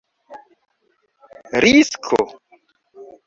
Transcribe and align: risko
risko 1.61 2.21